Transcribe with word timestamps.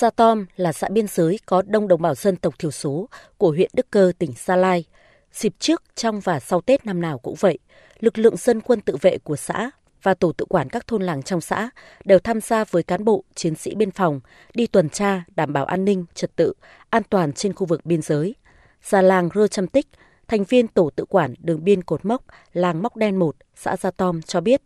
Sa 0.00 0.10
Tom 0.10 0.46
là 0.56 0.72
xã 0.72 0.88
biên 0.88 1.06
giới 1.06 1.38
có 1.46 1.62
đông 1.66 1.88
đồng 1.88 2.02
bào 2.02 2.14
dân 2.14 2.36
tộc 2.36 2.58
thiểu 2.58 2.70
số 2.70 3.08
của 3.38 3.50
huyện 3.50 3.70
Đức 3.74 3.90
Cơ, 3.90 4.12
tỉnh 4.18 4.32
Sa 4.32 4.56
Lai. 4.56 4.84
Dịp 5.32 5.54
trước, 5.58 5.82
trong 5.94 6.20
và 6.20 6.40
sau 6.40 6.60
Tết 6.60 6.86
năm 6.86 7.00
nào 7.00 7.18
cũng 7.18 7.34
vậy, 7.40 7.58
lực 7.98 8.18
lượng 8.18 8.36
dân 8.36 8.60
quân 8.60 8.80
tự 8.80 8.96
vệ 9.00 9.18
của 9.18 9.36
xã 9.36 9.70
và 10.02 10.14
tổ 10.14 10.32
tự 10.32 10.44
quản 10.44 10.68
các 10.68 10.86
thôn 10.86 11.02
làng 11.02 11.22
trong 11.22 11.40
xã 11.40 11.70
đều 12.04 12.18
tham 12.18 12.40
gia 12.40 12.64
với 12.64 12.82
cán 12.82 13.04
bộ, 13.04 13.24
chiến 13.34 13.54
sĩ 13.54 13.74
biên 13.74 13.90
phòng 13.90 14.20
đi 14.54 14.66
tuần 14.66 14.88
tra 14.88 15.24
đảm 15.36 15.52
bảo 15.52 15.64
an 15.64 15.84
ninh, 15.84 16.04
trật 16.14 16.36
tự, 16.36 16.52
an 16.90 17.02
toàn 17.10 17.32
trên 17.32 17.52
khu 17.52 17.66
vực 17.66 17.86
biên 17.86 18.02
giới. 18.02 18.34
Già 18.82 19.02
làng 19.02 19.28
Rơ 19.34 19.46
Chăm 19.46 19.66
Tích, 19.66 19.86
thành 20.28 20.44
viên 20.44 20.68
tổ 20.68 20.90
tự 20.96 21.04
quản 21.04 21.34
đường 21.38 21.64
biên 21.64 21.82
cột 21.82 22.04
mốc 22.04 22.22
làng 22.52 22.82
Móc 22.82 22.96
Đen 22.96 23.16
1, 23.16 23.36
xã 23.54 23.76
Gia 23.76 23.90
Tom 23.90 24.22
cho 24.22 24.40
biết, 24.40 24.62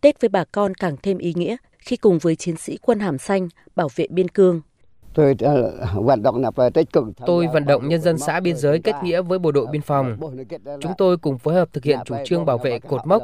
Tết 0.00 0.20
với 0.20 0.28
bà 0.28 0.44
con 0.44 0.74
càng 0.74 0.96
thêm 1.02 1.18
ý 1.18 1.32
nghĩa 1.36 1.56
khi 1.86 1.96
cùng 1.96 2.18
với 2.18 2.36
chiến 2.36 2.56
sĩ 2.56 2.78
quân 2.82 3.00
hàm 3.00 3.18
xanh 3.18 3.48
bảo 3.76 3.88
vệ 3.96 4.06
biên 4.10 4.28
cương. 4.28 4.60
Tôi 5.14 5.36
ờ, 5.40 5.86
vận 5.94 6.22
động 6.22 6.42
là 6.42 6.70
tích 6.74 6.92
cực. 6.92 7.04
Tôi 7.26 7.46
vận 7.52 7.64
động 7.66 7.88
nhân 7.88 8.00
dân 8.00 8.18
xã 8.18 8.40
biên 8.40 8.56
giới 8.56 8.78
kết 8.78 8.94
nghĩa 9.02 9.22
với 9.22 9.38
bộ 9.38 9.52
đội 9.52 9.66
biên 9.66 9.82
phòng. 9.82 10.18
Chúng 10.80 10.92
tôi 10.98 11.16
cùng 11.16 11.38
phối 11.38 11.54
hợp 11.54 11.68
thực 11.72 11.84
hiện 11.84 11.98
chủ 12.04 12.14
trương 12.24 12.44
bảo 12.46 12.58
vệ 12.58 12.78
cột 12.78 13.06
mốc, 13.06 13.22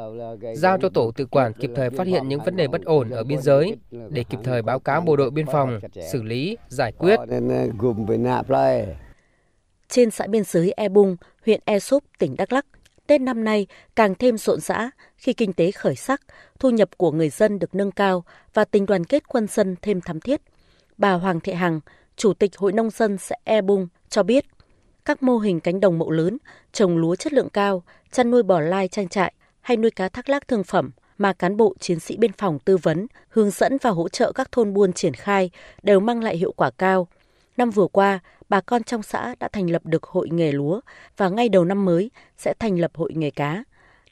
giao 0.55 0.77
cho 0.81 0.89
tổ 0.89 1.11
tự 1.11 1.25
quản 1.25 1.53
kịp 1.53 1.69
thời 1.75 1.89
phát 1.89 2.07
hiện 2.07 2.27
những 2.27 2.39
vấn 2.45 2.55
đề 2.55 2.67
bất 2.67 2.81
ổn 2.85 3.09
ở 3.09 3.23
biên 3.23 3.41
giới 3.41 3.75
để 4.09 4.23
kịp 4.23 4.39
thời 4.43 4.61
báo 4.61 4.79
cáo 4.79 5.01
bộ 5.01 5.15
đội 5.15 5.31
biên 5.31 5.45
phòng, 5.45 5.79
xử 6.11 6.23
lý, 6.23 6.57
giải 6.67 6.91
quyết. 6.91 7.19
Ờ, 7.19 7.25
Trên 9.89 10.11
xã 10.11 10.27
biên 10.27 10.43
giới 10.43 10.71
E 10.71 10.89
Bung, 10.89 11.17
huyện 11.45 11.59
E 11.65 11.79
Súp, 11.79 12.03
tỉnh 12.19 12.35
Đắk 12.37 12.53
Lắk, 12.53 12.65
Tết 13.07 13.21
năm 13.21 13.43
nay 13.43 13.67
càng 13.95 14.15
thêm 14.15 14.37
rộn 14.37 14.59
rã 14.59 14.89
khi 15.17 15.33
kinh 15.33 15.53
tế 15.53 15.71
khởi 15.71 15.95
sắc, 15.95 16.21
thu 16.59 16.69
nhập 16.69 16.89
của 16.97 17.11
người 17.11 17.29
dân 17.29 17.59
được 17.59 17.75
nâng 17.75 17.91
cao 17.91 18.23
và 18.53 18.65
tình 18.65 18.85
đoàn 18.85 19.03
kết 19.03 19.27
quân 19.27 19.47
dân 19.47 19.75
thêm 19.81 20.01
thắm 20.01 20.19
thiết. 20.19 20.41
Bà 20.97 21.13
Hoàng 21.13 21.39
Thị 21.39 21.53
Hằng, 21.53 21.79
Chủ 22.15 22.33
tịch 22.33 22.57
Hội 22.57 22.73
Nông 22.73 22.89
dân 22.89 23.17
xã 23.17 23.35
E 23.43 23.61
Bung 23.61 23.87
cho 24.09 24.23
biết, 24.23 24.45
các 25.05 25.23
mô 25.23 25.37
hình 25.37 25.59
cánh 25.59 25.79
đồng 25.79 25.99
mẫu 25.99 26.11
lớn, 26.11 26.37
trồng 26.71 26.97
lúa 26.97 27.15
chất 27.15 27.33
lượng 27.33 27.49
cao, 27.49 27.83
chăn 28.11 28.31
nuôi 28.31 28.43
bò 28.43 28.59
lai 28.59 28.87
trang 28.87 29.09
trại 29.09 29.33
hay 29.61 29.77
nuôi 29.77 29.91
cá 29.91 30.09
thác 30.09 30.29
lác 30.29 30.47
thương 30.47 30.63
phẩm 30.63 30.91
mà 31.17 31.33
cán 31.33 31.57
bộ 31.57 31.75
chiến 31.79 31.99
sĩ 31.99 32.17
biên 32.17 32.31
phòng 32.31 32.59
tư 32.59 32.77
vấn, 32.77 33.07
hướng 33.29 33.49
dẫn 33.49 33.77
và 33.81 33.89
hỗ 33.89 34.09
trợ 34.09 34.31
các 34.31 34.51
thôn 34.51 34.73
buôn 34.73 34.93
triển 34.93 35.13
khai 35.13 35.49
đều 35.83 35.99
mang 35.99 36.23
lại 36.23 36.37
hiệu 36.37 36.51
quả 36.51 36.71
cao. 36.71 37.07
Năm 37.57 37.69
vừa 37.69 37.87
qua, 37.87 38.19
bà 38.49 38.61
con 38.61 38.83
trong 38.83 39.03
xã 39.03 39.35
đã 39.39 39.47
thành 39.47 39.69
lập 39.69 39.85
được 39.85 40.03
hội 40.03 40.29
nghề 40.31 40.51
lúa 40.51 40.79
và 41.17 41.29
ngay 41.29 41.49
đầu 41.49 41.65
năm 41.65 41.85
mới 41.85 42.11
sẽ 42.37 42.53
thành 42.59 42.79
lập 42.79 42.91
hội 42.95 43.13
nghề 43.15 43.31
cá. 43.31 43.63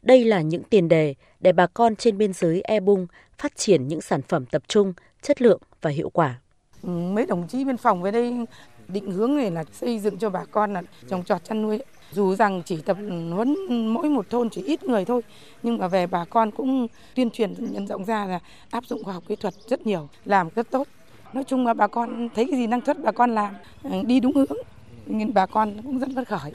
Đây 0.02 0.25
là 0.25 0.42
những 0.42 0.64
tiền 0.64 0.88
đề 0.88 1.16
để 1.39 1.52
bà 1.52 1.67
con 1.67 1.95
trên 1.95 2.17
biên 2.17 2.33
giới 2.33 2.61
E 2.61 2.80
Bung 2.80 3.08
phát 3.38 3.56
triển 3.56 3.88
những 3.88 4.02
sản 4.02 4.22
phẩm 4.22 4.45
tập 4.45 4.61
trung, 4.67 4.94
chất 5.22 5.42
lượng 5.42 5.61
và 5.81 5.89
hiệu 5.89 6.09
quả. 6.09 6.39
Mấy 6.83 7.25
đồng 7.25 7.48
chí 7.48 7.66
biên 7.66 7.78
phòng 7.78 8.02
về 8.02 8.11
đây 8.11 8.45
định 8.88 9.11
hướng 9.11 9.36
này 9.36 9.52
là 9.52 9.64
xây 9.72 10.00
dựng 10.00 10.17
cho 10.17 10.30
bà 10.30 10.45
con 10.45 10.73
là 10.73 10.81
trồng 11.09 11.23
trọt 11.23 11.44
chăn 11.44 11.61
nuôi. 11.61 11.80
Dù 12.11 12.36
rằng 12.36 12.61
chỉ 12.66 12.81
tập 12.81 12.98
huấn 13.33 13.55
mỗi 13.94 14.09
một 14.09 14.30
thôn 14.30 14.50
chỉ 14.50 14.64
ít 14.64 14.83
người 14.83 15.05
thôi, 15.05 15.22
nhưng 15.64 15.78
mà 15.78 15.88
về 15.88 16.08
bà 16.08 16.26
con 16.26 16.52
cũng 16.52 16.88
tuyên 17.16 17.31
truyền 17.31 17.53
nhân 17.72 17.88
rộng 17.88 18.05
ra 18.05 18.26
là 18.26 18.39
áp 18.70 18.86
dụng 18.86 19.03
khoa 19.03 19.14
học 19.14 19.23
kỹ 19.28 19.36
thuật 19.36 19.53
rất 19.67 19.88
nhiều, 19.88 20.09
làm 20.26 20.50
rất 20.55 20.72
tốt. 20.72 20.88
Nói 21.34 21.44
chung 21.44 21.68
là 21.68 21.74
bà 21.74 21.88
con 21.88 22.30
thấy 22.36 22.48
cái 22.52 22.60
gì 22.60 22.68
năng 22.68 22.86
suất 22.86 23.04
bà 23.04 23.12
con 23.12 23.36
làm 23.36 23.56
ờ, 23.84 24.04
đi 24.04 24.20
đúng 24.20 24.36
hướng, 24.36 24.58
nên 25.06 25.34
bà 25.34 25.46
con 25.46 25.82
cũng 25.84 26.00
rất 26.00 26.10
phấn 26.16 26.26
khởi. 26.26 26.52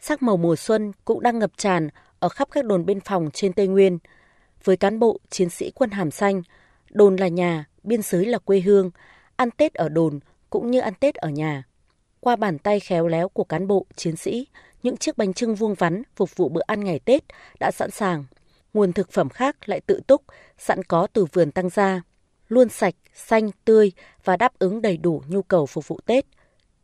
Sắc 0.00 0.22
màu 0.22 0.36
mùa 0.36 0.56
xuân 0.56 0.92
cũng 1.04 1.22
đang 1.22 1.38
ngập 1.38 1.50
tràn 1.56 1.88
ở 2.18 2.28
khắp 2.28 2.48
các 2.50 2.64
đồn 2.64 2.86
biên 2.86 3.00
phòng 3.00 3.30
trên 3.32 3.52
Tây 3.52 3.66
Nguyên. 3.66 3.98
Với 4.64 4.76
cán 4.76 4.98
bộ, 4.98 5.18
chiến 5.30 5.50
sĩ 5.50 5.70
quân 5.74 5.90
hàm 5.90 6.10
xanh, 6.10 6.42
đồn 6.90 7.16
là 7.16 7.28
nhà, 7.28 7.64
biên 7.82 8.02
giới 8.02 8.24
là 8.24 8.38
quê 8.38 8.60
hương, 8.60 8.90
ăn 9.36 9.50
Tết 9.50 9.74
ở 9.74 9.88
đồn 9.88 10.20
cũng 10.50 10.70
như 10.70 10.80
ăn 10.80 10.94
Tết 11.00 11.14
ở 11.14 11.28
nhà. 11.28 11.62
Qua 12.20 12.36
bàn 12.36 12.58
tay 12.58 12.80
khéo 12.80 13.08
léo 13.08 13.28
của 13.28 13.44
cán 13.44 13.66
bộ, 13.66 13.86
chiến 13.96 14.16
sĩ, 14.16 14.46
những 14.82 14.96
chiếc 14.96 15.18
bánh 15.18 15.32
trưng 15.34 15.54
vuông 15.54 15.74
vắn 15.74 16.02
phục 16.16 16.36
vụ 16.36 16.48
bữa 16.48 16.62
ăn 16.66 16.84
ngày 16.84 16.98
Tết 16.98 17.24
đã 17.60 17.70
sẵn 17.70 17.90
sàng. 17.90 18.24
Nguồn 18.74 18.92
thực 18.92 19.12
phẩm 19.12 19.28
khác 19.28 19.68
lại 19.68 19.80
tự 19.80 20.00
túc, 20.06 20.22
sẵn 20.58 20.82
có 20.82 21.06
từ 21.12 21.24
vườn 21.24 21.50
tăng 21.50 21.68
gia 21.68 22.02
luôn 22.48 22.68
sạch, 22.68 22.94
xanh, 23.14 23.50
tươi 23.64 23.92
và 24.24 24.36
đáp 24.36 24.52
ứng 24.58 24.82
đầy 24.82 24.96
đủ 24.96 25.22
nhu 25.28 25.42
cầu 25.42 25.66
phục 25.66 25.88
vụ 25.88 26.00
Tết. 26.06 26.26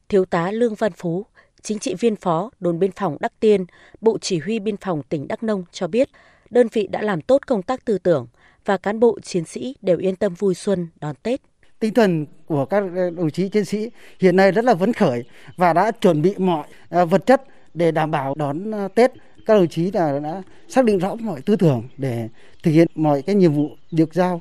Thiếu 0.09 0.25
tá 0.25 0.51
Lương 0.51 0.75
Văn 0.75 0.93
Phú, 0.93 1.27
chính 1.63 1.79
trị 1.79 1.95
viên 1.95 2.17
phó 2.17 2.51
đồn 2.61 2.79
biên 2.79 2.93
phòng 2.93 3.17
Đắc 3.21 3.33
Tiên, 3.41 3.65
Bộ 4.01 4.19
Chỉ 4.21 4.39
huy 4.39 4.59
Biên 4.59 4.77
phòng 4.77 5.03
tỉnh 5.09 5.29
Đắk 5.29 5.43
Nông 5.43 5.65
cho 5.73 5.87
biết, 5.87 6.09
đơn 6.51 6.69
vị 6.73 6.87
đã 6.87 7.03
làm 7.03 7.21
tốt 7.21 7.47
công 7.47 7.63
tác 7.63 7.85
tư 7.85 7.99
tưởng 7.99 8.27
và 8.65 8.77
cán 8.77 9.01
bộ 9.01 9.19
chiến 9.21 9.45
sĩ 9.45 9.77
đều 9.83 9.99
yên 9.99 10.17
tâm 10.17 10.35
vui 10.35 10.55
xuân 10.55 10.89
đón 11.01 11.15
Tết 11.23 11.41
tinh 11.83 11.95
thần 11.95 12.27
của 12.47 12.65
các 12.65 12.85
đồng 13.17 13.31
chí 13.31 13.49
chiến 13.49 13.65
sĩ 13.65 13.91
hiện 14.21 14.37
nay 14.37 14.53
rất 14.53 14.65
là 14.65 14.75
phấn 14.75 14.93
khởi 14.93 15.25
và 15.57 15.73
đã 15.73 15.91
chuẩn 15.91 16.23
bị 16.23 16.35
mọi 16.39 16.67
à, 16.89 17.05
vật 17.05 17.27
chất 17.27 17.43
để 17.75 17.91
đảm 17.91 18.11
bảo 18.11 18.35
đón 18.35 18.75
à, 18.75 18.89
Tết. 18.89 19.13
Các 19.47 19.55
đồng 19.55 19.69
chí 19.69 19.91
đã, 19.91 20.19
đã 20.19 20.43
xác 20.69 20.85
định 20.85 20.99
rõ 20.99 21.15
mọi 21.15 21.41
tư 21.41 21.57
tưởng 21.57 21.83
để 21.97 22.29
thực 22.63 22.71
hiện 22.71 22.89
mọi 22.95 23.23
cái 23.23 23.35
nhiệm 23.35 23.53
vụ 23.53 23.71
được 23.91 24.15
giao. 24.15 24.41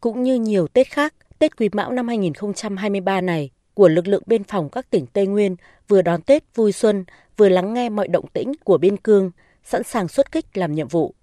Cũng 0.00 0.22
như 0.22 0.34
nhiều 0.34 0.66
Tết 0.68 0.86
khác, 0.86 1.14
Tết 1.38 1.56
Quý 1.56 1.68
Mão 1.72 1.92
năm 1.92 2.08
2023 2.08 3.20
này 3.20 3.50
của 3.74 3.88
lực 3.88 4.08
lượng 4.08 4.22
biên 4.26 4.44
phòng 4.44 4.68
các 4.68 4.90
tỉnh 4.90 5.06
Tây 5.06 5.26
Nguyên 5.26 5.56
vừa 5.88 6.02
đón 6.02 6.22
Tết 6.22 6.44
vui 6.54 6.72
xuân, 6.72 7.04
vừa 7.36 7.48
lắng 7.48 7.74
nghe 7.74 7.88
mọi 7.88 8.08
động 8.08 8.26
tĩnh 8.32 8.52
của 8.64 8.78
biên 8.78 8.96
cương, 8.96 9.30
sẵn 9.64 9.82
sàng 9.82 10.08
xuất 10.08 10.32
kích 10.32 10.56
làm 10.56 10.72
nhiệm 10.72 10.88
vụ. 10.88 11.14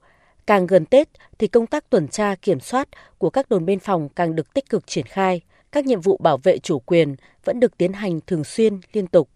Càng 0.48 0.68
gần 0.68 0.86
Tết 0.86 1.10
thì 1.40 1.48
công 1.48 1.68
tác 1.68 1.90
tuần 1.90 2.08
tra 2.08 2.36
kiểm 2.36 2.60
soát 2.60 2.88
của 3.18 3.30
các 3.30 3.50
đồn 3.50 3.66
biên 3.66 3.80
phòng 3.80 4.10
càng 4.10 4.36
được 4.36 4.54
tích 4.54 4.70
cực 4.70 4.88
triển 4.88 5.06
khai. 5.06 5.42
Các 5.72 5.86
nhiệm 5.86 6.02
vụ 6.02 6.18
bảo 6.18 6.38
vệ 6.38 6.58
chủ 6.58 6.80
quyền 6.80 7.16
vẫn 7.46 7.60
được 7.60 7.78
tiến 7.78 7.94
hành 7.94 8.20
thường 8.28 8.44
xuyên, 8.44 8.80
liên 8.94 9.08
tục. 9.08 9.30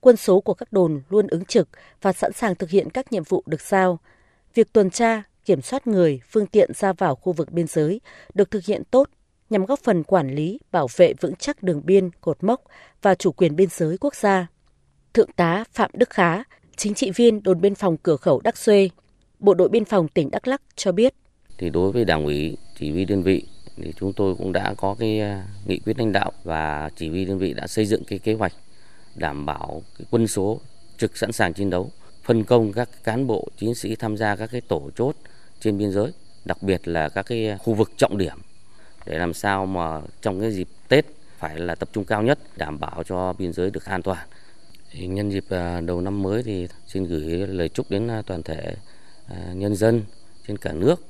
Quân 0.00 0.16
số 0.16 0.40
của 0.40 0.54
các 0.54 0.72
đồn 0.72 1.02
luôn 1.08 1.26
ứng 1.26 1.44
trực 1.44 1.68
và 2.02 2.12
sẵn 2.12 2.32
sàng 2.32 2.54
thực 2.54 2.70
hiện 2.70 2.90
các 2.90 3.12
nhiệm 3.12 3.22
vụ 3.22 3.42
được 3.46 3.60
giao. 3.60 3.98
Việc 4.54 4.72
tuần 4.72 4.90
tra, 4.90 5.22
kiểm 5.44 5.62
soát 5.62 5.86
người, 5.86 6.20
phương 6.30 6.46
tiện 6.46 6.70
ra 6.74 6.92
vào 6.92 7.14
khu 7.14 7.32
vực 7.32 7.52
biên 7.52 7.66
giới 7.66 8.00
được 8.34 8.50
thực 8.50 8.64
hiện 8.64 8.82
tốt 8.90 9.08
nhằm 9.50 9.66
góp 9.66 9.78
phần 9.78 10.02
quản 10.02 10.34
lý, 10.34 10.60
bảo 10.72 10.86
vệ 10.96 11.12
vững 11.20 11.36
chắc 11.36 11.62
đường 11.62 11.82
biên, 11.84 12.10
cột 12.20 12.44
mốc 12.44 12.62
và 13.02 13.14
chủ 13.14 13.32
quyền 13.32 13.56
biên 13.56 13.68
giới 13.70 13.98
quốc 13.98 14.14
gia. 14.14 14.46
Thượng 15.14 15.32
tá 15.32 15.64
Phạm 15.72 15.90
Đức 15.94 16.10
Khá, 16.10 16.42
chính 16.76 16.94
trị 16.94 17.10
viên 17.10 17.42
đồn 17.42 17.60
biên 17.60 17.74
phòng 17.74 17.96
cửa 17.96 18.16
khẩu 18.16 18.40
Đắc 18.40 18.56
Xuê, 18.56 18.88
Bộ 19.38 19.54
đội 19.54 19.68
biên 19.68 19.84
phòng 19.84 20.08
tỉnh 20.08 20.30
Đắk 20.30 20.48
Lắk 20.48 20.62
cho 20.76 20.92
biết. 20.92 21.14
Thì 21.58 21.70
đối 21.70 21.92
với 21.92 22.04
Đảng 22.04 22.24
ủy, 22.24 22.56
chỉ 22.78 22.92
huy 22.92 23.04
đơn 23.04 23.22
vị 23.22 23.46
thì 23.76 23.92
chúng 24.00 24.12
tôi 24.12 24.34
cũng 24.36 24.52
đã 24.52 24.74
có 24.74 24.96
cái 24.98 25.20
à, 25.20 25.46
nghị 25.66 25.78
quyết 25.78 25.98
lãnh 25.98 26.12
đạo 26.12 26.32
và 26.44 26.90
chỉ 26.96 27.08
huy 27.08 27.24
đơn 27.24 27.38
vị 27.38 27.54
đã 27.54 27.66
xây 27.66 27.86
dựng 27.86 28.04
cái 28.04 28.18
kế 28.18 28.34
hoạch 28.34 28.52
đảm 29.14 29.46
bảo 29.46 29.82
cái 29.98 30.06
quân 30.10 30.26
số 30.26 30.60
trực 30.98 31.16
sẵn 31.16 31.32
sàng 31.32 31.54
chiến 31.54 31.70
đấu, 31.70 31.90
phân 32.22 32.44
công 32.44 32.72
các 32.72 32.88
cán 33.04 33.26
bộ 33.26 33.48
chiến 33.56 33.74
sĩ 33.74 33.96
tham 33.96 34.16
gia 34.16 34.36
các 34.36 34.50
cái 34.52 34.60
tổ 34.60 34.90
chốt 34.96 35.16
trên 35.64 35.78
biên 35.78 35.92
giới, 35.92 36.12
đặc 36.44 36.62
biệt 36.62 36.88
là 36.88 37.08
các 37.08 37.26
cái 37.26 37.56
khu 37.58 37.74
vực 37.74 37.90
trọng 37.96 38.18
điểm 38.18 38.36
để 39.06 39.18
làm 39.18 39.34
sao 39.34 39.66
mà 39.66 40.00
trong 40.22 40.40
cái 40.40 40.52
dịp 40.52 40.68
Tết 40.88 41.06
phải 41.38 41.58
là 41.58 41.74
tập 41.74 41.88
trung 41.92 42.04
cao 42.04 42.22
nhất 42.22 42.38
đảm 42.56 42.80
bảo 42.80 43.02
cho 43.02 43.32
biên 43.32 43.52
giới 43.52 43.70
được 43.70 43.84
an 43.84 44.02
toàn. 44.02 44.26
Thì 44.90 45.06
nhân 45.06 45.30
dịp 45.30 45.44
à, 45.48 45.80
đầu 45.80 46.00
năm 46.00 46.22
mới 46.22 46.42
thì 46.42 46.68
xin 46.86 47.04
gửi 47.04 47.46
lời 47.46 47.68
chúc 47.68 47.90
đến 47.90 48.08
à, 48.08 48.22
toàn 48.26 48.42
thể 48.42 48.74
à, 49.28 49.52
nhân 49.54 49.76
dân 49.76 50.02
trên 50.48 50.56
cả 50.56 50.72
nước 50.72 51.06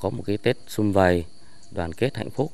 có 0.00 0.10
một 0.10 0.22
cái 0.26 0.36
Tết 0.36 0.56
sum 0.66 0.92
vầy 0.92 1.24
đoàn 1.70 1.92
kết 1.92 2.16
hạnh 2.16 2.30
phúc. 2.30 2.52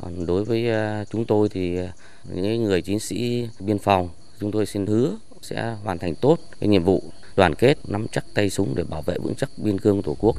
Còn 0.00 0.26
đối 0.26 0.44
với 0.44 0.66
chúng 1.10 1.24
tôi 1.24 1.48
thì 1.48 1.78
những 2.24 2.64
người 2.64 2.82
chiến 2.82 3.00
sĩ 3.00 3.48
biên 3.60 3.78
phòng 3.78 4.08
chúng 4.40 4.52
tôi 4.52 4.66
xin 4.66 4.86
hứa 4.86 5.16
sẽ 5.42 5.76
hoàn 5.84 5.98
thành 5.98 6.14
tốt 6.14 6.38
cái 6.60 6.68
nhiệm 6.68 6.84
vụ 6.84 7.02
đoàn 7.36 7.54
kết 7.54 7.78
nắm 7.88 8.06
chắc 8.12 8.24
tay 8.34 8.50
súng 8.50 8.74
để 8.74 8.84
bảo 8.84 9.02
vệ 9.02 9.18
vững 9.18 9.34
chắc 9.34 9.50
biên 9.56 9.78
cương 9.78 10.02
Tổ 10.02 10.16
quốc. 10.18 10.36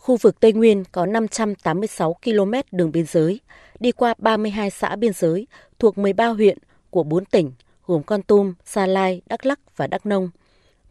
Khu 0.00 0.16
vực 0.16 0.40
Tây 0.40 0.52
Nguyên 0.52 0.84
có 0.92 1.06
586 1.06 2.16
km 2.24 2.52
đường 2.72 2.92
biên 2.92 3.06
giới, 3.06 3.40
đi 3.80 3.92
qua 3.92 4.14
32 4.18 4.70
xã 4.70 4.96
biên 4.96 5.12
giới 5.12 5.46
thuộc 5.78 5.98
13 5.98 6.26
huyện 6.26 6.58
của 6.90 7.02
4 7.02 7.24
tỉnh 7.24 7.52
gồm 7.86 8.02
Con 8.02 8.22
Tum, 8.22 8.54
Sa 8.64 8.86
Lai, 8.86 9.22
Đắk 9.26 9.46
Lắc 9.46 9.76
và 9.76 9.86
Đắk 9.86 10.06
Nông 10.06 10.30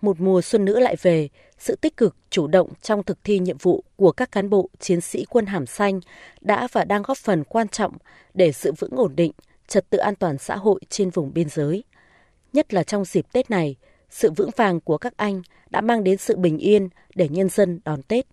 một 0.02 0.20
mùa 0.20 0.42
xuân 0.42 0.66
nữa 0.66 0.80
lại 0.80 0.96
về, 1.02 1.30
sự 1.58 1.76
tích 1.76 1.98
cực, 1.98 2.16
chủ 2.30 2.48
động 2.48 2.70
trong 2.82 3.04
thực 3.04 3.18
thi 3.24 3.40
nhiệm 3.40 3.58
vụ 3.58 3.84
của 3.96 4.12
các 4.12 4.32
cán 4.32 4.50
bộ, 4.50 4.70
chiến 4.80 5.02
sĩ 5.02 5.26
quân 5.30 5.46
hàm 5.46 5.66
xanh 5.66 6.00
đã 6.42 6.68
và 6.72 6.84
đang 6.84 7.02
góp 7.02 7.18
phần 7.18 7.44
quan 7.44 7.68
trọng 7.68 7.98
để 8.34 8.52
giữ 8.52 8.72
vững 8.72 8.96
ổn 8.96 9.16
định, 9.16 9.32
trật 9.68 9.90
tự 9.90 9.98
an 9.98 10.16
toàn 10.16 10.38
xã 10.38 10.56
hội 10.56 10.80
trên 10.90 11.10
vùng 11.10 11.34
biên 11.34 11.50
giới. 11.50 11.84
Nhất 12.54 12.74
là 12.74 12.84
trong 12.84 13.06
dịp 13.06 13.26
Tết 13.32 13.52
này, 13.52 13.76
sự 14.10 14.32
vững 14.32 14.50
vàng 14.56 14.80
của 14.80 14.98
các 14.98 15.14
anh 15.18 15.42
đã 15.70 15.82
mang 15.82 16.04
đến 16.04 16.18
sự 16.18 16.36
bình 16.36 16.58
yên 16.58 16.90
để 17.16 17.30
nhân 17.30 17.50
dân 17.50 17.80
đón 17.86 18.04
Tết. 18.04 18.26